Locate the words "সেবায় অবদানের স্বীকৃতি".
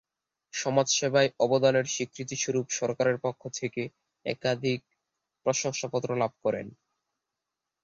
0.97-2.35